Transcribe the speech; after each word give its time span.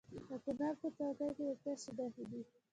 د 0.11 0.13
کونړ 0.43 0.73
په 0.81 0.87
څوکۍ 0.97 1.29
کې 1.35 1.43
د 1.49 1.51
څه 1.61 1.71
شي 1.81 1.91
نښې 1.97 2.23
دي؟ 2.29 2.41